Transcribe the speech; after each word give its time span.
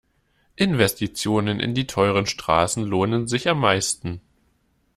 Investitionen 0.55 1.59
in 1.59 1.75
die 1.75 1.85
teuren 1.85 2.25
Straßen 2.25 2.83
lohnen 2.83 3.27
sich 3.27 3.47
am 3.49 3.59
meisten. 3.59 4.19